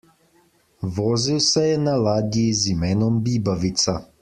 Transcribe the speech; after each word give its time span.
Vozil 0.95 1.37
se 1.49 1.65
je 1.67 1.75
na 1.83 1.95
ladji 2.07 2.47
z 2.63 2.73
imenom 2.73 3.21
Bibavica. 3.29 3.97